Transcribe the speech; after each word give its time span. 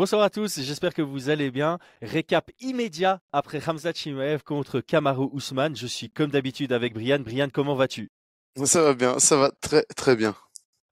Bonsoir 0.00 0.22
à 0.22 0.30
tous, 0.30 0.58
j'espère 0.60 0.94
que 0.94 1.02
vous 1.02 1.28
allez 1.28 1.50
bien. 1.50 1.78
Récap 2.00 2.50
immédiat 2.58 3.20
après 3.32 3.58
Ramzat 3.58 3.92
Chimaev 3.92 4.42
contre 4.42 4.80
Kamaru 4.80 5.28
Ousmane. 5.30 5.76
Je 5.76 5.86
suis 5.86 6.08
comme 6.08 6.30
d'habitude 6.30 6.72
avec 6.72 6.94
Brian. 6.94 7.18
Brian, 7.18 7.48
comment 7.52 7.74
vas-tu? 7.74 8.10
Ça 8.64 8.80
va 8.80 8.94
bien, 8.94 9.18
ça 9.18 9.36
va 9.36 9.50
très 9.60 9.82
très 9.94 10.16
bien. 10.16 10.34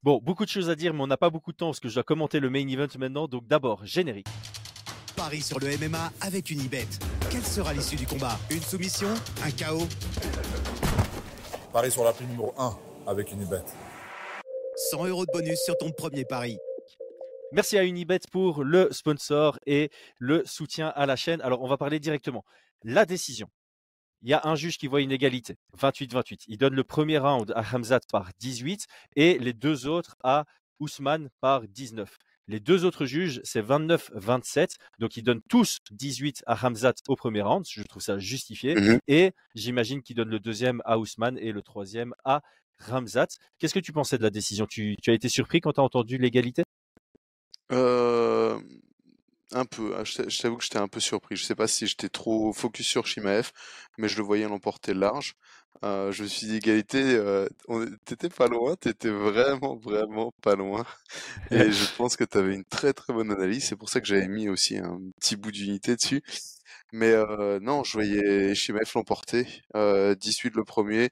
Bon, 0.03 0.21
beaucoup 0.23 0.45
de 0.45 0.51
choses 0.51 0.69
à 0.69 0.75
dire, 0.75 0.93
mais 0.93 1.01
on 1.01 1.07
n'a 1.07 1.17
pas 1.17 1.31
beaucoup 1.31 1.53
de 1.53 1.57
temps 1.57 1.69
parce 1.69 1.81
que 1.81 1.89
je 1.89 1.95
dois 1.95 2.03
commenter 2.03 2.39
le 2.39 2.51
main 2.51 2.69
event 2.69 2.99
maintenant. 2.99 3.29
Donc 3.29 3.47
d'abord, 3.47 3.83
générique. 3.87 4.29
Paris 5.17 5.41
sur 5.41 5.59
le 5.59 5.69
MMA 5.69 6.13
avec 6.21 6.51
une 6.51 6.61
ibet. 6.61 6.87
Quelle 7.31 7.47
sera 7.47 7.73
l'issue 7.73 7.97
du 7.97 8.07
combat? 8.07 8.39
Une 8.51 8.61
soumission? 8.61 9.09
Un 9.43 9.51
chaos? 9.53 9.89
Paris 11.73 11.93
sur 11.93 12.05
la 12.05 12.13
prime 12.13 12.29
numéro 12.29 12.53
1 12.59 12.77
avec 13.07 13.33
une 13.33 13.41
ibet. 13.41 13.65
100 14.91 15.07
euros 15.07 15.25
de 15.25 15.33
bonus 15.33 15.61
sur 15.65 15.79
ton 15.79 15.93
premier 15.93 16.27
pari. 16.27 16.59
Merci 17.51 17.79
à 17.79 17.85
Unibet 17.85 18.21
pour 18.31 18.63
le 18.63 18.89
sponsor 18.93 19.59
et 19.65 19.91
le 20.19 20.43
soutien 20.45 20.89
à 20.89 21.07
la 21.07 21.17
chaîne. 21.17 21.41
Alors, 21.41 21.63
on 21.63 21.69
va 21.69 21.79
parler 21.79 21.99
directement. 21.99 22.45
La 22.85 23.07
décision. 23.07 23.49
Il 24.23 24.29
y 24.29 24.35
a 24.35 24.43
un 24.45 24.55
juge 24.55 24.77
qui 24.77 24.87
voit 24.87 25.01
une 25.01 25.13
égalité, 25.13 25.57
28-28. 25.79 26.45
Il 26.49 26.59
donne 26.59 26.75
le 26.75 26.85
premier 26.85 27.19
round 27.19 27.53
à 27.57 27.63
Hamzat 27.73 28.01
par 28.11 28.31
18 28.41 28.87
et 29.17 29.39
les 29.39 29.53
deux 29.53 29.87
autres 29.87 30.17
à 30.23 30.45
Ousmane 30.81 31.31
par 31.41 31.67
19. 31.67 32.19
Les 32.49 32.61
deux 32.61 32.85
autres 32.85 33.07
juges, 33.07 33.41
c'est 33.45 33.63
29-27. 33.63 34.75
Donc, 34.99 35.17
ils 35.17 35.23
donnent 35.23 35.43
tous 35.49 35.79
18 35.91 36.43
à 36.47 36.67
Hamzat 36.67 36.95
au 37.09 37.17
premier 37.17 37.43
round. 37.43 37.65
Je 37.69 37.83
trouve 37.83 38.03
ça 38.03 38.19
justifié. 38.19 38.75
Mhm. 38.75 38.99
Et 39.07 39.33
j'imagine 39.55 40.03
qu'ils 40.03 40.17
donnent 40.17 40.31
le 40.31 40.41
deuxième 40.41 40.83
à 40.85 40.99
Ousmane 40.99 41.39
et 41.39 41.53
le 41.53 41.63
troisième 41.63 42.15
à 42.25 42.43
Ramzat. 42.79 43.29
Qu'est-ce 43.59 43.75
que 43.75 43.81
tu 43.81 43.93
pensais 43.93 44.19
de 44.19 44.23
la 44.23 44.31
décision? 44.31 44.67
Tu, 44.67 44.97
tu 45.03 45.11
as 45.11 45.15
été 45.15 45.29
surpris 45.29 45.61
quand 45.61 45.73
tu 45.75 45.81
as 45.81 45.85
entendu 45.85 46.19
l'égalité? 46.19 46.65
Euh, 47.73 48.59
un 49.53 49.65
peu. 49.67 49.95
ah, 49.99 50.05
Je 50.05 50.17
t'a- 50.17 50.29
je 50.29 50.41
t'avoue 50.41 50.57
que 50.59 50.65
j'étais 50.65 50.79
un 50.79 50.89
peu 50.89 51.01
surpris. 51.01 51.37
Je 51.37 51.45
sais 51.45 51.55
pas 51.55 51.69
si 51.69 51.87
j'étais 51.87 52.09
trop 52.09 52.53
focus 52.53 52.87
sur 52.87 53.07
Shimaev, 53.07 53.51
mais 53.99 54.09
je 54.09 54.17
le 54.19 54.25
voyais 54.25 54.47
l'emporter 54.49 54.95
large. 54.95 55.35
Euh, 55.85 56.13
je 56.13 56.25
me 56.25 56.29
suis 56.29 56.47
dit 56.49 56.57
égalité. 56.57 57.03
Euh, 57.17 57.49
on- 57.69 57.87
t'étais 58.05 58.29
pas 58.31 58.49
loin. 58.49 58.77
T'étais 58.77 59.11
vraiment 59.11 59.77
vraiment 59.77 60.33
pas 60.43 60.57
loin. 60.57 60.85
Et 61.53 61.73
je 61.73 61.97
pense 61.97 62.17
que 62.17 62.25
t'avais 62.25 62.55
une 62.55 62.65
très 62.65 62.93
très 62.95 63.13
bonne 63.15 63.33
analyse. 63.33 63.65
C'est 63.67 63.77
pour 63.77 63.91
ça 63.91 64.01
que 64.01 64.07
j'avais 64.09 64.29
mis 64.29 64.49
aussi 64.49 64.79
un 64.79 65.01
petit 65.21 65.37
bout 65.37 65.53
d'unité 65.53 65.97
dessus. 65.97 66.23
Mais 66.93 67.13
euh, 67.13 67.61
non, 67.61 67.85
je 67.85 67.93
voyais 67.95 68.55
Shimaev 68.55 68.91
l'emporter. 68.95 69.47
Euh, 69.77 70.15
18 70.15 70.55
le 70.57 70.65
premier. 70.65 71.11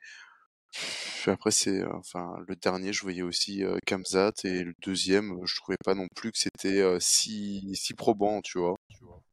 Puis 0.73 1.31
après, 1.31 1.51
c'est, 1.51 1.83
euh, 1.83 1.89
enfin, 1.95 2.37
le 2.47 2.55
dernier, 2.57 2.93
je 2.93 3.03
voyais 3.03 3.23
aussi 3.23 3.65
euh, 3.65 3.79
Kamzat 3.87 4.33
et 4.45 4.63
le 4.63 4.75
deuxième, 4.85 5.33
euh, 5.33 5.47
je 5.47 5.57
trouvais 5.57 5.77
pas 5.85 5.95
non 5.95 6.07
plus 6.15 6.31
que 6.33 6.39
c'était 6.39 6.81
euh, 6.81 6.99
si, 7.01 7.75
si 7.75 7.95
probant, 7.95 8.41
tu 8.43 8.59
vois. 8.59 8.75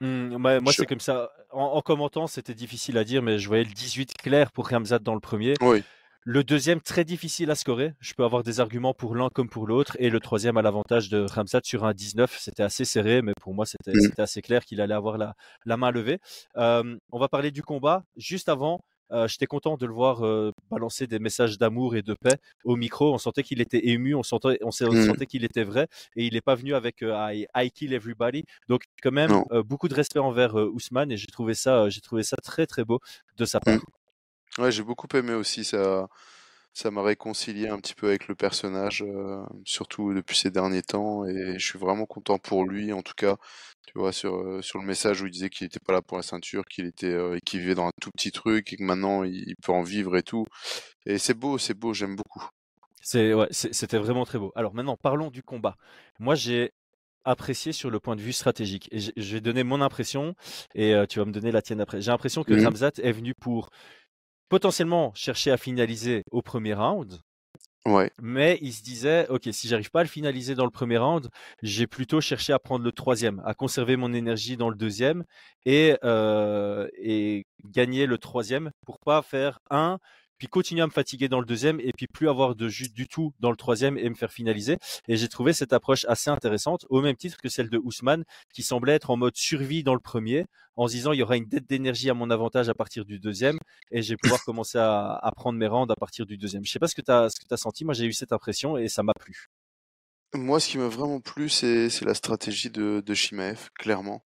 Hmm, 0.01 0.35
moi, 0.37 0.59
moi, 0.59 0.71
Je- 0.71 0.77
c'est 0.77 0.85
comme 0.85 0.99
ça. 0.99 1.29
En, 1.51 1.63
en 1.65 1.81
commentant, 1.81 2.27
c'était 2.27 2.55
difficile 2.55 2.97
à 2.97 3.03
dire, 3.03 3.21
mais 3.21 3.37
je 3.39 3.47
voyais 3.47 3.63
le 3.63 3.71
18 3.73 4.13
clair 4.13 4.51
pour 4.51 4.69
Ramzat 4.69 4.99
dans 4.99 5.13
le 5.13 5.19
premier. 5.19 5.53
Oui. 5.61 5.83
Le 6.25 6.43
deuxième, 6.43 6.79
très 6.79 7.03
difficile 7.03 7.51
à 7.51 7.55
scorer. 7.55 7.93
Je 7.99 8.13
peux 8.13 8.23
avoir 8.23 8.43
des 8.43 8.61
arguments 8.61 8.93
pour 8.93 9.13
l'un 9.13 9.27
comme 9.29 9.49
pour 9.49 9.67
l'autre. 9.67 9.97
Et 9.99 10.09
le 10.09 10.21
troisième, 10.21 10.55
à 10.55 10.61
l'avantage 10.61 11.09
de 11.09 11.25
Ramzat 11.29 11.59
sur 11.65 11.83
un 11.83 11.93
19. 11.93 12.37
C'était 12.39 12.63
assez 12.63 12.85
serré, 12.85 13.21
mais 13.21 13.33
pour 13.41 13.53
moi, 13.53 13.65
c'était 13.65 13.91
Mhm. 13.93 13.99
c'était 14.01 14.21
assez 14.21 14.41
clair 14.41 14.63
qu'il 14.63 14.79
allait 14.79 14.93
avoir 14.93 15.17
la, 15.17 15.35
la 15.65 15.75
main 15.77 15.91
levée. 15.91 16.19
Euh, 16.57 16.97
on 17.11 17.19
va 17.19 17.27
parler 17.27 17.51
du 17.51 17.61
combat. 17.61 18.03
Juste 18.15 18.47
avant, 18.47 18.79
euh, 19.13 19.27
j'étais 19.27 19.45
content 19.45 19.77
de 19.77 19.85
le 19.85 19.93
voir 19.93 20.25
euh, 20.25 20.51
balancer 20.71 21.07
des 21.07 21.19
messages 21.19 21.57
d'amour 21.57 21.95
et 21.95 22.01
de 22.01 22.13
paix 22.13 22.37
au 22.63 22.75
micro. 22.75 23.13
On 23.13 23.17
sentait 23.17 23.43
qu'il 23.43 23.61
était 23.61 23.87
ému, 23.87 24.15
on 24.15 24.23
sentait, 24.23 24.59
on 24.61 24.71
sentait 24.71 25.25
qu'il 25.25 25.43
était 25.43 25.63
vrai. 25.63 25.87
Et 26.15 26.25
il 26.25 26.33
n'est 26.33 26.41
pas 26.41 26.55
venu 26.55 26.73
avec 26.73 27.01
euh, 27.03 27.13
I, 27.31 27.47
I 27.55 27.71
kill 27.71 27.93
everybody. 27.93 28.45
Donc, 28.67 28.83
quand 29.01 29.11
même, 29.11 29.43
euh, 29.51 29.63
beaucoup 29.63 29.87
de 29.87 29.95
respect 29.95 30.19
envers 30.19 30.55
Ousmane. 30.55 31.11
Et 31.11 31.17
j'ai 31.17 31.27
trouvé 31.27 31.53
ça, 31.53 31.89
j'ai 31.89 32.01
trouvé 32.01 32.23
ça 32.23 32.37
très, 32.37 32.65
très 32.65 32.83
beau 32.83 32.99
de 33.37 33.45
sa 33.45 33.59
part. 33.59 33.79
Ouais, 34.57 34.71
j'ai 34.71 34.83
beaucoup 34.83 35.07
aimé 35.15 35.33
aussi, 35.33 35.63
ça, 35.63 36.07
ça 36.73 36.91
m'a 36.91 37.03
réconcilié 37.03 37.69
un 37.69 37.77
petit 37.79 37.93
peu 37.95 38.07
avec 38.07 38.27
le 38.27 38.35
personnage, 38.35 39.03
euh, 39.03 39.43
surtout 39.65 40.13
depuis 40.13 40.37
ces 40.37 40.51
derniers 40.51 40.81
temps, 40.83 41.25
et 41.25 41.57
je 41.59 41.65
suis 41.65 41.79
vraiment 41.79 42.05
content 42.05 42.39
pour 42.39 42.65
lui, 42.65 42.91
en 42.93 43.01
tout 43.03 43.13
cas, 43.15 43.37
tu 43.87 43.93
vois, 43.99 44.11
sur, 44.11 44.35
euh, 44.35 44.61
sur 44.61 44.79
le 44.79 44.85
message 44.85 45.21
où 45.21 45.27
il 45.27 45.31
disait 45.31 45.49
qu'il 45.49 45.67
était 45.67 45.79
pas 45.79 45.93
là 45.93 46.01
pour 46.01 46.17
la 46.17 46.23
ceinture, 46.23 46.65
qu'il 46.65 46.85
était, 46.85 47.07
euh, 47.07 47.37
qu'il 47.45 47.59
vivait 47.61 47.75
dans 47.75 47.87
un 47.87 47.91
tout 48.01 48.11
petit 48.11 48.31
truc, 48.31 48.73
et 48.73 48.77
que 48.77 48.83
maintenant 48.83 49.23
il, 49.23 49.35
il 49.47 49.55
peut 49.63 49.71
en 49.71 49.83
vivre 49.83 50.17
et 50.17 50.23
tout. 50.23 50.45
Et 51.05 51.17
c'est 51.19 51.35
beau, 51.35 51.57
c'est 51.59 51.75
beau, 51.75 51.93
j'aime 51.93 52.15
beaucoup. 52.17 52.47
C'est 53.01 53.33
ouais, 53.33 53.47
c'est- 53.51 53.73
c'était 53.73 53.97
vraiment 53.97 54.25
très 54.25 54.39
beau. 54.39 54.51
Alors 54.55 54.73
maintenant, 54.73 54.97
parlons 54.97 55.29
du 55.29 55.43
combat. 55.43 55.75
Moi, 56.19 56.35
j'ai 56.35 56.71
apprécié 57.25 57.71
sur 57.73 57.89
le 57.91 57.99
point 57.99 58.15
de 58.15 58.21
vue 58.21 58.33
stratégique. 58.33 58.89
Et 58.91 58.99
je 58.99 59.33
vais 59.33 59.41
donner 59.41 59.63
mon 59.63 59.81
impression 59.81 60.35
et 60.75 60.93
euh, 60.93 61.05
tu 61.05 61.19
vas 61.19 61.25
me 61.25 61.31
donner 61.31 61.51
la 61.51 61.61
tienne 61.61 61.81
après. 61.81 62.01
J'ai 62.01 62.11
l'impression 62.11 62.43
que 62.43 62.53
Mhm. 62.53 62.53
Ramzat 62.55 62.91
est 63.01 63.11
venu 63.13 63.33
pour 63.35 63.69
potentiellement 64.53 65.11
chercher 65.15 65.49
à 65.49 65.57
finaliser 65.57 66.21
au 66.29 66.43
premier 66.43 66.75
round, 66.75 67.19
Ouais, 67.87 68.11
mais 68.21 68.59
il 68.61 68.71
se 68.71 68.83
disait, 68.83 69.27
ok, 69.29 69.49
si 69.51 69.67
j'arrive 69.67 69.89
pas 69.89 70.01
à 70.01 70.03
le 70.03 70.09
finaliser 70.09 70.53
dans 70.53 70.63
le 70.63 70.69
premier 70.69 70.99
round, 70.99 71.27
j'ai 71.63 71.87
plutôt 71.87 72.21
cherché 72.21 72.53
à 72.53 72.59
prendre 72.59 72.85
le 72.85 72.91
troisième, 72.91 73.41
à 73.45 73.55
conserver 73.55 73.97
mon 73.97 74.13
énergie 74.13 74.55
dans 74.55 74.69
le 74.69 74.75
deuxième 74.75 75.25
et, 75.65 75.97
euh, 76.03 76.87
et 76.97 77.47
gagner 77.65 78.05
le 78.05 78.19
troisième 78.19 78.69
pour 78.85 78.99
pas 78.99 79.23
faire 79.23 79.59
un, 79.71 79.97
puis 80.43 80.49
continuer 80.49 80.81
à 80.81 80.87
me 80.87 80.91
fatiguer 80.91 81.29
dans 81.29 81.39
le 81.39 81.45
deuxième 81.45 81.79
et 81.79 81.93
puis 81.93 82.05
plus 82.05 82.27
avoir 82.27 82.53
de 82.53 82.67
jus 82.67 82.89
du 82.89 83.07
tout 83.07 83.33
dans 83.39 83.49
le 83.49 83.55
troisième 83.55 83.97
et 83.97 84.09
me 84.09 84.13
faire 84.13 84.33
finaliser. 84.33 84.77
Et 85.07 85.15
j'ai 85.15 85.29
trouvé 85.29 85.53
cette 85.53 85.71
approche 85.71 86.03
assez 86.09 86.29
intéressante, 86.29 86.85
au 86.89 86.99
même 86.99 87.15
titre 87.15 87.37
que 87.41 87.47
celle 87.47 87.69
de 87.69 87.77
Ousmane, 87.77 88.25
qui 88.53 88.61
semblait 88.61 88.91
être 88.91 89.09
en 89.09 89.15
mode 89.15 89.37
survie 89.37 89.83
dans 89.83 89.93
le 89.93 90.01
premier, 90.01 90.45
en 90.75 90.89
se 90.89 90.95
disant 90.95 91.13
il 91.13 91.19
y 91.19 91.23
aura 91.23 91.37
une 91.37 91.45
dette 91.45 91.69
d'énergie 91.69 92.09
à 92.09 92.13
mon 92.13 92.29
avantage 92.29 92.67
à 92.67 92.73
partir 92.73 93.05
du 93.05 93.19
deuxième 93.19 93.57
et 93.89 94.01
je 94.01 94.09
vais 94.09 94.17
pouvoir 94.17 94.43
commencer 94.45 94.77
à, 94.77 95.13
à 95.13 95.31
prendre 95.31 95.57
mes 95.57 95.67
rounds 95.67 95.89
à 95.89 95.95
partir 95.95 96.25
du 96.25 96.37
deuxième. 96.37 96.65
Je 96.65 96.71
sais 96.71 96.79
pas 96.79 96.89
ce 96.89 96.95
que 96.95 97.01
tu 97.01 97.11
as, 97.11 97.29
ce 97.29 97.39
que 97.39 97.45
t'as 97.47 97.55
senti, 97.55 97.85
moi 97.85 97.93
j'ai 97.93 98.05
eu 98.05 98.11
cette 98.11 98.33
impression 98.33 98.77
et 98.77 98.89
ça 98.89 99.01
m'a 99.01 99.13
plu. 99.13 99.47
Moi, 100.33 100.59
ce 100.59 100.67
qui 100.67 100.77
m'a 100.77 100.89
vraiment 100.89 101.21
plu, 101.21 101.47
c'est 101.47 101.89
c'est 101.89 102.03
la 102.03 102.15
stratégie 102.15 102.69
de, 102.69 103.01
de 103.05 103.13
Shimaev, 103.13 103.69
clairement. 103.75 104.25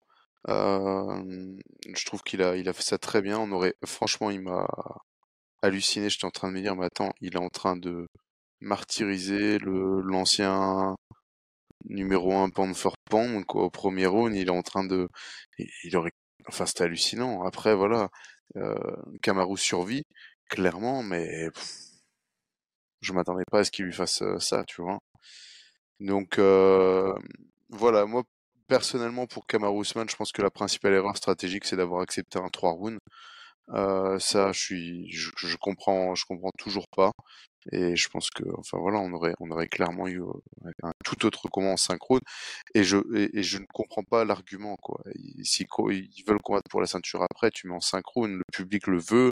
Euh, 0.49 1.57
je 1.95 2.05
trouve 2.05 2.23
qu'il 2.23 2.43
a, 2.43 2.57
il 2.57 2.69
a 2.69 2.75
fait 2.75 2.83
ça 2.83 2.99
très 2.99 3.23
bien. 3.23 3.39
On 3.39 3.51
aurait, 3.53 3.77
franchement, 3.87 4.31
il 4.31 4.43
m'a 4.43 4.67
halluciné. 5.63 6.11
J'étais 6.11 6.25
en 6.27 6.31
train 6.31 6.49
de 6.49 6.55
me 6.55 6.61
dire, 6.63 6.77
mais 6.77 6.87
attends, 6.87 7.13
il 7.21 7.35
est 7.35 7.39
en 7.39 7.49
train 7.49 7.77
de 7.77 8.07
martyriser 8.61 9.59
l'ancien 9.61 10.97
numéro 11.87 12.35
un 12.35 12.51
pound 12.51 12.75
for 12.77 12.95
pound, 13.11 13.45
quoi, 13.47 13.65
au 13.65 13.71
premier 13.71 14.07
round. 14.07 14.35
Il 14.37 14.49
est 14.49 14.51
en 14.51 14.63
train 14.63 14.85
de, 14.85 15.09
il, 15.85 15.97
aurait, 15.97 16.13
enfin, 16.49 16.67
c'était 16.67 16.85
hallucinant. 16.85 17.45
Après, 17.45 17.75
voilà, 17.75 18.09
euh, 18.57 18.75
Kamaru 19.23 19.57
survit, 19.59 20.05
clairement, 20.49 21.03
mais 21.03 21.51
je 23.01 23.13
m'attendais 23.13 23.45
pas 23.51 23.61
à 23.61 23.65
ce 23.65 23.71
qu'il 23.71 23.85
lui 23.87 23.93
fasse 23.93 24.23
euh, 24.23 24.39
ça, 24.39 24.65
tu 24.65 24.83
vois. 24.83 24.99
Donc 26.01 26.39
euh, 26.39 27.15
voilà, 27.71 28.07
moi 28.07 28.25
personnellement 28.69 29.27
pour 29.27 29.47
Kamaru 29.47 29.83
Usman, 29.83 30.09
je 30.09 30.17
pense 30.17 30.33
que 30.33 30.43
la 30.43 30.51
principale 30.51 30.95
erreur 30.95 31.17
stratégique 31.17 31.65
c'est 31.65 31.77
d'avoir 31.77 32.03
accepté 32.03 32.39
un 32.39 32.49
3 32.49 32.73
rounds. 32.73 32.99
Euh, 33.71 34.19
ça, 34.19 34.53
je 34.53 34.61
suis, 34.61 35.11
je, 35.13 35.31
je 35.37 35.57
comprends, 35.57 36.15
je 36.15 36.25
comprends 36.27 36.51
toujours 36.59 36.87
pas. 36.97 37.13
Et 37.73 37.97
je 37.97 38.09
pense 38.09 38.31
que, 38.31 38.43
enfin 38.59 38.79
voilà, 38.79 38.99
on 38.99 39.13
aurait, 39.13 39.35
on 39.41 39.51
aurait 39.53 39.69
clairement 39.69 40.09
eu 40.09 40.21
un 40.83 40.93
tout 41.05 41.27
autre 41.27 41.49
combat 41.49 41.69
en 41.71 41.77
synchrone. 41.77 42.21
Et 42.75 42.85
je, 42.85 42.99
et, 43.17 43.39
et 43.39 43.43
je 43.45 43.59
ne 43.59 43.65
comprends 43.73 44.03
pas 44.05 44.25
l'argument 44.25 44.77
quoi. 44.83 45.01
Ils- 45.15 45.45
Si 45.47 45.65
co- 45.67 45.91
ils 45.91 46.25
veulent 46.27 46.43
combattre 46.43 46.69
pour 46.71 46.81
la 46.81 46.87
ceinture 46.89 47.23
après, 47.23 47.51
tu 47.53 47.69
mets 47.69 47.75
en 47.75 47.81
synchrone, 47.81 48.35
le 48.39 48.45
public 48.53 48.87
le 48.89 48.99
veut. 49.01 49.31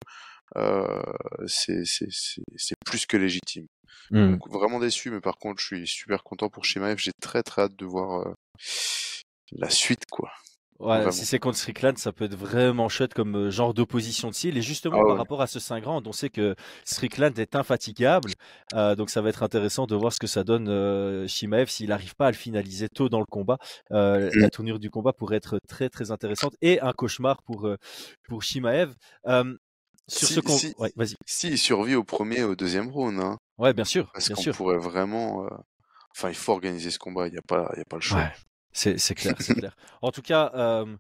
Euh, 0.57 1.03
c'est, 1.47 1.85
c'est, 1.85 2.09
c'est, 2.11 2.43
c'est 2.57 2.77
plus 2.87 3.07
que 3.07 3.17
légitime. 3.17 3.67
Hmm. 4.11 4.33
Donc 4.33 4.49
vraiment 4.51 4.81
déçu, 4.81 5.11
mais 5.11 5.21
par 5.21 5.39
contre, 5.39 5.61
je 5.61 5.67
suis 5.67 5.87
super 5.89 6.23
content 6.25 6.49
pour 6.51 6.65
Shimaev. 6.65 6.99
J'ai 6.99 7.13
très 7.21 7.43
très 7.43 7.63
hâte 7.63 7.77
de 7.77 7.87
voir 7.87 8.29
euh, 8.29 8.35
la 9.53 9.71
suite, 9.71 10.05
quoi. 10.11 10.31
Ouais, 10.81 10.97
Vraiment. 10.97 11.11
si 11.13 11.27
c'est 11.27 11.39
contre 11.39 11.59
Strickland, 11.59 11.99
ça 11.99 12.11
peut 12.11 12.25
être 12.25 12.35
vraiment 12.35 12.89
chouette 12.89 13.13
comme 13.13 13.37
euh, 13.37 13.51
genre 13.51 13.75
d'opposition 13.75 14.29
de 14.31 14.35
style. 14.35 14.57
Et 14.57 14.63
justement, 14.63 14.99
Ah 15.03 15.07
par 15.07 15.17
rapport 15.19 15.43
à 15.43 15.47
ce 15.47 15.61
5 15.61 15.85
rounds, 15.85 16.09
on 16.09 16.13
sait 16.13 16.31
que 16.31 16.55
Strickland 16.85 17.39
est 17.39 17.55
infatigable. 17.55 18.31
Euh, 18.75 18.95
donc 18.97 19.11
ça 19.11 19.21
va 19.21 19.29
être 19.29 19.43
intéressant 19.43 19.87
de 19.87 19.95
voir 19.95 20.13
ce 20.13 20.19
que 20.19 20.27
ça 20.27 20.43
donne 20.43 20.69
euh, 20.71 21.29
Shimaev 21.29 21.69
s'il 21.69 21.91
n'arrive 21.91 22.15
pas 22.17 22.29
à 22.29 22.31
le 22.31 22.37
finaliser 22.37 22.89
tôt 22.89 23.11
dans 23.11 23.21
le 23.21 23.27
combat. 23.27 23.59
Euh, 23.93 24.31
Mm. 24.35 24.39
La 24.41 24.49
tournure 24.51 24.79
du 24.79 24.89
combat 24.91 25.13
pourrait 25.13 25.37
être 25.37 25.59
très 25.69 25.89
très 25.91 26.11
intéressante 26.11 26.55
et 26.63 26.81
un 26.81 26.93
cauchemar 26.93 27.43
pour, 27.43 27.67
euh, 27.67 27.77
pour 28.29 28.43
Shimaev. 28.43 28.95
Euh, 29.27 29.55
sur 30.09 30.29
Si- 30.29 30.35
ce 30.35 30.41
combat. 30.41 30.59
si- 30.59 30.75
Ouais, 30.79 30.93
vas-y. 30.97 31.15
Si 31.27 31.49
il 31.51 31.59
survit 31.59 31.95
au 31.95 32.05
premier 32.05 32.39
et 32.39 32.45
au 32.45 32.57
deuxième 32.57 32.89
round, 32.89 33.21
hein, 33.21 33.39
Ouais, 33.59 33.75
bien 33.75 33.85
sûr. 33.85 34.11
parce 34.13 34.27
bien 34.29 34.35
qu'on 34.37 34.43
sûr. 34.43 34.57
pourrait 34.57 34.79
vraiment. 34.79 35.45
euh, 35.45 35.49
Enfin, 36.17 36.29
il 36.31 36.35
faut 36.35 36.53
organiser 36.53 36.91
ce 36.91 36.99
combat. 36.99 37.29
Il 37.29 37.33
n'y 37.33 37.39
a 37.39 37.43
pas, 37.43 37.71
il 37.75 37.79
y 37.79 37.83
a 37.83 37.85
pas 37.85 37.97
le 37.97 38.03
choix. 38.03 38.19
Ouais, 38.19 38.33
c'est 38.73 39.15
clair, 39.15 39.35
c'est 39.41 39.55
clair. 39.55 39.77
En 40.03 40.11
tout 40.11 40.23
cas, 40.23 40.53
euh, 40.55 40.97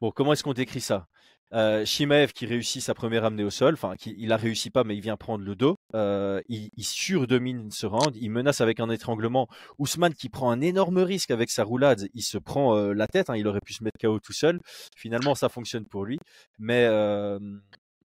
bon, 0.00 0.10
comment 0.10 0.32
est-ce 0.32 0.44
qu'on 0.44 0.52
décrit 0.52 0.80
ça? 0.80 1.08
Euh, 1.54 1.84
Shimaev 1.84 2.32
qui 2.32 2.46
réussit 2.46 2.82
sa 2.82 2.94
première 2.94 3.24
amenée 3.24 3.44
au 3.44 3.50
sol, 3.50 3.74
enfin 3.74 3.94
il 4.06 4.32
a 4.32 4.36
réussi 4.36 4.70
pas 4.70 4.82
mais 4.82 4.96
il 4.96 5.00
vient 5.00 5.16
prendre 5.16 5.44
le 5.44 5.54
dos, 5.54 5.76
euh, 5.94 6.40
il, 6.48 6.70
surdomine 6.78 7.70
ce 7.70 7.86
round, 7.86 8.16
il 8.16 8.30
menace 8.30 8.60
avec 8.60 8.80
un 8.80 8.90
étranglement. 8.90 9.46
Ousmane 9.78 10.14
qui 10.14 10.28
prend 10.28 10.50
un 10.50 10.60
énorme 10.60 10.98
risque 10.98 11.30
avec 11.30 11.50
sa 11.50 11.62
roulade, 11.62 12.08
il 12.12 12.22
se 12.22 12.38
prend 12.38 12.76
euh, 12.76 12.92
la 12.92 13.06
tête, 13.06 13.30
hein, 13.30 13.36
il 13.36 13.46
aurait 13.46 13.60
pu 13.60 13.72
se 13.72 13.84
mettre 13.84 13.98
KO 14.00 14.18
tout 14.18 14.32
seul. 14.32 14.58
Finalement 14.96 15.36
ça 15.36 15.48
fonctionne 15.48 15.84
pour 15.84 16.04
lui, 16.04 16.18
mais 16.58 16.88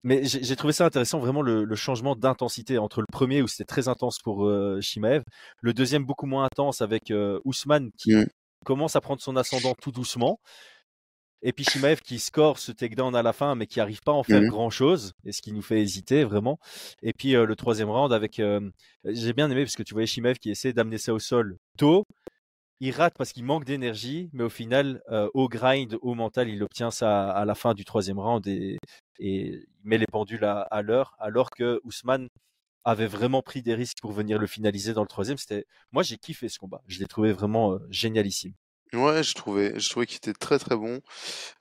mais 0.02 0.24
j'ai 0.24 0.56
trouvé 0.56 0.72
ça 0.72 0.86
intéressant, 0.86 1.18
vraiment 1.18 1.42
le, 1.42 1.74
changement 1.74 2.16
d'intensité 2.16 2.78
entre 2.78 3.00
le 3.00 3.06
premier 3.12 3.42
où 3.42 3.48
c'était 3.48 3.64
très 3.64 3.88
intense 3.88 4.18
pour 4.18 4.50
Shimaev, 4.80 5.22
le 5.60 5.72
deuxième 5.72 6.04
beaucoup 6.04 6.26
moins 6.26 6.44
intense 6.44 6.80
avec 6.80 7.12
Ousmane 7.44 7.90
qui 7.96 8.12
Mm. 8.14 8.26
Commence 8.64 8.96
à 8.96 9.00
prendre 9.00 9.20
son 9.22 9.36
ascendant 9.36 9.74
tout 9.74 9.92
doucement. 9.92 10.40
Et 11.42 11.52
puis 11.52 11.64
Shimaev 11.64 12.00
qui 12.00 12.18
score 12.18 12.58
ce 12.58 12.72
takedown 12.72 13.14
à 13.14 13.22
la 13.22 13.32
fin, 13.32 13.54
mais 13.54 13.66
qui 13.66 13.78
arrive 13.78 14.00
pas 14.00 14.12
à 14.12 14.14
en 14.14 14.22
faire 14.22 14.40
Mhm. 14.40 14.48
grand 14.48 14.70
chose, 14.70 15.12
et 15.24 15.32
ce 15.32 15.42
qui 15.42 15.52
nous 15.52 15.62
fait 15.62 15.80
hésiter 15.80 16.24
vraiment. 16.24 16.58
Et 17.02 17.12
puis 17.12 17.36
euh, 17.36 17.44
le 17.44 17.54
troisième 17.54 17.90
round 17.90 18.12
avec, 18.12 18.40
euh, 18.40 18.60
j'ai 19.04 19.32
bien 19.32 19.50
aimé 19.50 19.62
parce 19.64 19.76
que 19.76 19.82
tu 19.82 19.94
voyais 19.94 20.06
Shimaev 20.06 20.38
qui 20.38 20.50
essaie 20.50 20.72
d'amener 20.72 20.98
ça 20.98 21.12
au 21.12 21.18
sol 21.18 21.56
tôt. 21.78 22.04
Il 22.80 22.90
rate 22.92 23.14
parce 23.16 23.32
qu'il 23.32 23.44
manque 23.44 23.64
d'énergie, 23.64 24.28
mais 24.32 24.44
au 24.44 24.50
final, 24.50 25.00
euh, 25.10 25.28
au 25.34 25.48
grind, 25.48 25.96
au 26.02 26.14
mental, 26.14 26.48
il 26.48 26.62
obtient 26.62 26.90
ça 26.90 27.30
à 27.30 27.44
la 27.44 27.54
fin 27.54 27.74
du 27.74 27.84
troisième 27.84 28.18
round 28.18 28.46
et, 28.46 28.76
et 29.18 29.46
il 29.48 29.66
met 29.84 29.98
les 29.98 30.06
pendules 30.06 30.44
à, 30.44 30.62
à 30.62 30.82
l'heure, 30.82 31.14
alors 31.18 31.50
que 31.50 31.80
Ousmane 31.84 32.28
avait 32.86 33.06
vraiment 33.06 33.42
pris 33.42 33.62
des 33.62 33.74
risques 33.74 33.98
pour 34.00 34.12
venir 34.12 34.38
le 34.38 34.46
finaliser 34.46 34.94
dans 34.94 35.02
le 35.02 35.08
troisième. 35.08 35.38
C'était, 35.38 35.66
moi, 35.92 36.02
j'ai 36.02 36.16
kiffé 36.18 36.48
ce 36.48 36.58
combat. 36.58 36.82
Je 36.86 36.98
l'ai 37.00 37.06
trouvé 37.06 37.32
vraiment 37.32 37.72
euh, 37.74 37.78
génialissime. 37.90 38.54
Ouais, 38.92 39.22
je 39.22 39.34
trouvais, 39.34 39.78
je 39.78 39.88
trouvais 39.90 40.06
qu'il 40.06 40.16
était 40.18 40.32
très 40.32 40.58
très 40.58 40.76
bon. 40.76 41.00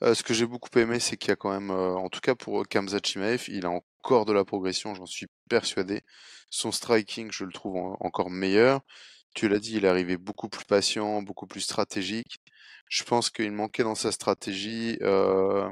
Euh, 0.04 0.14
ce 0.14 0.24
que 0.24 0.34
j'ai 0.34 0.46
beaucoup 0.46 0.70
aimé, 0.80 1.00
c'est 1.00 1.18
qu'il 1.18 1.30
y 1.30 1.32
a 1.34 1.36
quand 1.36 1.52
même, 1.52 1.72
euh, 1.72 1.96
en 1.96 2.10
tout 2.10 2.20
cas 2.22 2.36
pour 2.36 2.68
Kamzat 2.68 3.00
Chimaev, 3.04 3.46
il 3.50 3.66
a 3.66 3.72
encore 3.72 4.26
de 4.26 4.34
la 4.34 4.46
progression, 4.46 4.94
j'en 4.96 5.06
suis 5.08 5.28
persuadé. 5.50 6.02
Son 6.50 6.72
striking, 6.72 7.32
je 7.32 7.44
le 7.46 7.52
trouve 7.52 7.78
en- 7.78 7.98
encore 8.02 8.30
meilleur. 8.30 8.82
Tu 9.36 9.50
l'as 9.50 9.60
dit, 9.60 9.76
il 9.78 9.86
est 9.86 9.88
arrivé 9.90 10.18
beaucoup 10.18 10.50
plus 10.50 10.66
patient, 10.66 11.22
beaucoup 11.24 11.48
plus 11.48 11.62
stratégique. 11.62 12.38
Je 12.90 13.04
pense 13.04 13.30
qu'il 13.32 13.52
manquait 13.52 13.84
dans 13.84 13.96
sa 13.96 14.12
stratégie. 14.12 14.98
euh, 15.02 15.70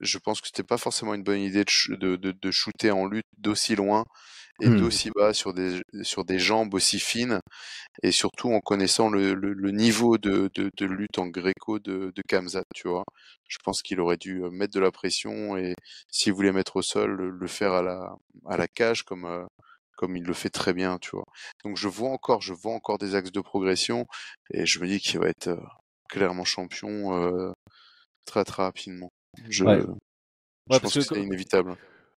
je 0.00 0.18
pense 0.18 0.40
que 0.40 0.46
c'était 0.48 0.62
pas 0.62 0.78
forcément 0.78 1.14
une 1.14 1.22
bonne 1.22 1.40
idée 1.40 1.64
de 1.64 2.50
shooter 2.50 2.90
en 2.90 3.06
lutte 3.06 3.26
d'aussi 3.38 3.76
loin 3.76 4.04
et 4.60 4.70
Hmm. 4.70 4.70
d'aussi 4.70 5.10
bas 5.14 5.32
sur 5.34 5.54
des, 5.54 5.80
sur 6.02 6.24
des 6.24 6.38
jambes 6.38 6.74
aussi 6.74 6.98
fines 7.00 7.40
et 8.02 8.12
surtout 8.12 8.50
en 8.52 8.60
connaissant 8.60 9.08
le, 9.10 9.34
le, 9.34 9.52
le 9.54 9.70
niveau 9.70 10.18
de, 10.18 10.50
de, 10.54 10.70
de 10.76 10.86
lutte 10.86 11.18
en 11.18 11.26
gréco 11.28 11.78
de, 11.78 12.12
de 12.14 12.22
Kamzat, 12.28 12.64
tu 12.74 12.88
vois? 12.88 13.04
Je 13.48 13.58
pense 13.64 13.82
qu'il 13.82 14.00
aurait 14.00 14.16
dû 14.16 14.42
euh, 14.44 14.50
mettre 14.50 14.74
de 14.74 14.80
la 14.80 14.90
pression 14.92 15.56
et 15.56 15.74
s'il 16.10 16.32
voulait 16.32 16.52
mettre 16.52 16.76
au 16.76 16.82
sol, 16.82 17.12
le, 17.16 17.30
le 17.30 17.46
faire 17.48 17.72
à 17.72 17.82
la, 17.82 18.14
à 18.46 18.56
la 18.56 18.68
cage 18.68 19.02
comme, 19.04 19.24
euh, 19.26 19.44
comme 19.96 20.16
il 20.16 20.24
le 20.24 20.34
fait 20.34 20.50
très 20.50 20.74
bien, 20.74 20.98
tu 21.00 21.10
vois? 21.12 21.24
Donc 21.64 21.76
je 21.76 21.88
vois 21.88 22.10
encore, 22.10 22.42
je 22.42 22.52
vois 22.54 22.72
encore 22.74 22.98
des 22.98 23.14
axes 23.14 23.32
de 23.32 23.40
progression 23.40 24.06
et 24.52 24.66
je 24.66 24.80
me 24.80 24.86
dis 24.88 25.00
qu'il 25.00 25.20
va 25.20 25.28
être 25.28 25.48
euh, 25.48 25.56
clairement 26.08 26.44
champion 26.44 27.14
euh, 27.16 27.52
très 28.26 28.44
très 28.44 28.62
rapidement. 28.64 29.10
Je, 29.50 29.64
Ouais. 29.64 29.82
je 30.70 30.78
Ouais, 30.78 30.80
pense 30.80 30.96
que, 30.96 30.98
que 30.98 31.02
c'est 31.02 31.20
inévitable. 31.22 31.76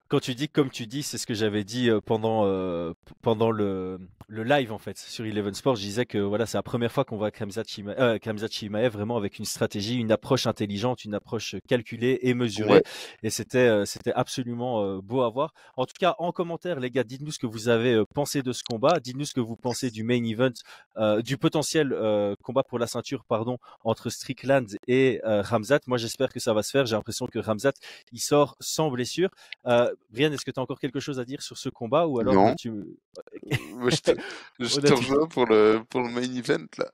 Quand 0.09 0.21
tu 0.21 0.35
dis 0.35 0.49
comme 0.49 0.71
tu 0.71 0.87
dis, 0.87 1.03
c'est 1.03 1.19
ce 1.19 1.27
que 1.27 1.35
j'avais 1.35 1.65
dit 1.65 1.91
euh, 1.91 2.01
pendant 2.01 2.47
euh, 2.47 2.95
pendant 3.21 3.51
le, 3.51 4.01
le 4.27 4.43
live 4.43 4.73
en 4.73 4.79
fait 4.79 4.97
sur 4.97 5.27
Eleven 5.27 5.53
Sports. 5.53 5.77
Je 5.77 5.83
disais 5.83 6.07
que 6.07 6.17
voilà, 6.17 6.47
c'est 6.47 6.57
la 6.57 6.63
première 6.63 6.91
fois 6.91 7.05
qu'on 7.05 7.19
voit 7.19 7.31
Khamzat 7.31 7.65
Chima- 7.65 7.95
euh, 7.99 8.19
Chimaev 8.51 8.91
vraiment 8.91 9.19
avec 9.19 9.39
une 9.39 9.45
stratégie, 9.45 9.97
une 9.97 10.11
approche 10.11 10.47
intelligente, 10.47 11.05
une 11.05 11.13
approche 11.15 11.57
calculée 11.69 12.21
et 12.23 12.33
mesurée. 12.33 12.73
Ouais. 12.73 12.83
Et 13.23 13.29
c'était 13.29 13.59
euh, 13.59 13.85
c'était 13.85 14.15
absolument 14.15 14.83
euh, 14.83 15.01
beau 15.03 15.21
à 15.21 15.29
voir. 15.29 15.53
En 15.77 15.85
tout 15.85 15.93
cas, 16.01 16.15
en 16.19 16.33
commentaire, 16.33 16.81
les 16.81 16.91
gars, 16.91 17.05
dites-nous 17.05 17.33
ce 17.33 17.39
que 17.39 17.47
vous 17.47 17.69
avez 17.69 17.93
euh, 17.93 18.07
pensé 18.15 18.43
de 18.43 18.55
ce 18.55 18.63
combat. 18.65 19.01
Dites-nous 19.01 19.27
ce 19.27 19.35
que 19.35 19.41
vous 19.41 19.57
pensez 19.57 19.91
du 19.91 20.05
main 20.05 20.25
event, 20.25 20.55
euh, 20.97 21.21
du 21.21 21.37
potentiel 21.37 21.93
euh, 21.93 22.35
combat 22.43 22.63
pour 22.63 22.79
la 22.79 22.87
ceinture, 22.87 23.27
pardon, 23.29 23.59
entre 23.85 24.09
Strickland 24.09 24.69
et 24.87 25.21
euh, 25.27 25.43
Ramzat. 25.43 25.81
Moi, 25.87 25.99
j'espère 25.99 26.33
que 26.33 26.41
ça 26.41 26.55
va 26.55 26.63
se 26.63 26.71
faire. 26.71 26.87
J'ai 26.87 26.97
l'impression 26.97 27.27
que 27.27 27.39
Ramzat 27.39 27.73
il 28.13 28.21
sort 28.21 28.57
sans 28.59 28.91
blessure. 28.91 29.29
Euh, 29.67 29.93
Brian, 30.11 30.33
est-ce 30.33 30.45
que 30.45 30.51
tu 30.51 30.59
as 30.59 30.63
encore 30.63 30.79
quelque 30.81 31.01
chose 31.01 31.21
à 31.21 31.25
dire 31.25 31.43
sur 31.43 31.59
ce 31.59 31.69
combat 31.69 32.07
ou 32.07 32.19
alors 32.19 32.35
Non. 32.35 32.49
euh, 32.51 32.55
tu... 32.59 32.71
Moi, 32.71 33.91
je 33.91 33.97
te, 34.01 34.11
je 34.59 34.81
te 34.81 34.93
rejoins 34.93 35.27
pour 35.27 35.47
le, 35.47 35.83
pour 35.91 36.01
le 36.03 36.09
main 36.09 36.23
event 36.23 36.65
là. 36.79 36.91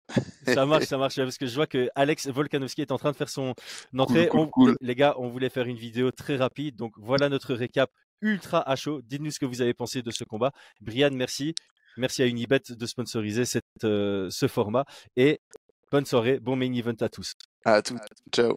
ça 0.53 0.67
marche, 0.67 0.85
ça 0.87 0.99
marche 0.99 1.17
parce 1.17 1.39
que 1.39 1.47
je 1.47 1.55
vois 1.55 1.67
que 1.67 1.89
Alex 1.95 2.27
Volkanovski 2.29 2.81
est 2.83 2.91
en 2.93 2.99
train 2.99 3.13
de 3.13 3.17
faire 3.17 3.29
son 3.29 3.55
entrée. 3.97 4.29
cool, 4.29 4.41
On- 4.41 4.47
cool. 4.49 4.77
Les 4.81 4.95
gars, 4.95 5.15
on 5.19 5.29
voulait 5.29 5.49
faire 5.51 5.67
une 5.67 5.77
vidéo 5.77 6.11
très 6.11 6.37
rapide, 6.37 6.77
donc 6.77 6.93
voilà 6.99 7.29
notre 7.29 7.55
récap 7.55 7.91
ultra 8.21 8.69
à 8.69 8.75
chaud. 8.77 9.01
Dites-nous 9.03 9.31
ce 9.31 9.39
que 9.39 9.47
vous 9.47 9.61
avez 9.63 9.75
pensé 9.75 10.03
de 10.03 10.11
ce 10.11 10.25
combat. 10.25 10.51
Brian, 10.81 11.11
merci. 11.13 11.55
Merci 11.97 12.23
à 12.23 12.27
Unibet 12.27 12.61
de 12.71 12.87
sponsoriser 12.87 13.45
cette, 13.45 13.63
euh, 13.85 14.29
ce 14.31 14.49
format 14.49 14.85
et 15.17 15.41
bonne 15.93 16.05
soirée, 16.07 16.41
bon 16.41 16.57
main 16.57 16.73
event 16.73 16.95
à 17.01 17.09
tous. 17.09 17.35
À 17.65 17.81
tout. 17.83 17.97
Ciao. 18.33 18.57